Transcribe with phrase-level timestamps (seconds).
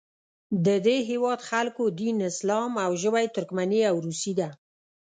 [0.65, 4.49] د دې هیواد خلکو دین اسلام او ژبه یې ترکمني او روسي ده.